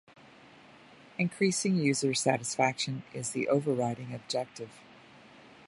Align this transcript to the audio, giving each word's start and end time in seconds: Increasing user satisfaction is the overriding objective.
Increasing 1.19 1.75
user 1.75 2.15
satisfaction 2.15 3.03
is 3.13 3.29
the 3.33 3.47
overriding 3.47 4.15
objective. 4.15 4.81